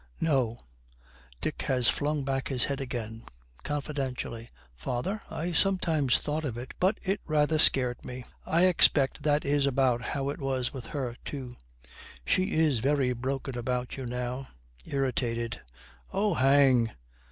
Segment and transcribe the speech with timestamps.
[0.19, 0.57] 'No!'
[1.41, 3.21] Dick has flung back his head again.
[3.61, 8.23] Confidentially, 'Father, I sometimes thought of it, but it rather scared me!
[8.43, 11.55] I expect that is about how it was with her, too.'
[12.25, 14.47] 'She is very broken about you now.'
[14.87, 15.61] Irritated,
[16.11, 16.93] 'Oh, hang!'